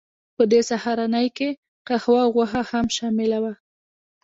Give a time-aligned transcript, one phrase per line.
[0.35, 1.49] په دې سهارنۍ کې
[1.87, 3.53] قهوه او غوښه هم شامله وه